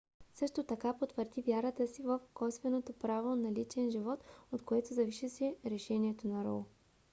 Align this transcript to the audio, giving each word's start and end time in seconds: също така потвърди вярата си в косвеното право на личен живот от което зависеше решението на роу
също 0.35 0.63
така 0.63 0.97
потвърди 0.97 1.41
вярата 1.41 1.87
си 1.87 2.01
в 2.03 2.19
косвеното 2.33 2.93
право 2.93 3.35
на 3.35 3.51
личен 3.51 3.91
живот 3.91 4.23
от 4.51 4.61
което 4.65 4.93
зависеше 4.93 5.55
решението 5.65 6.27
на 6.27 6.45
роу 6.45 6.63